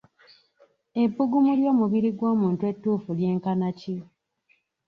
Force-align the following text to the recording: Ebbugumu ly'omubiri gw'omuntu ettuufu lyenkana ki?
Ebbugumu 1.03 1.51
ly'omubiri 1.59 2.09
gw'omuntu 2.17 2.61
ettuufu 2.71 3.09
lyenkana 3.17 3.69
ki? 3.79 3.95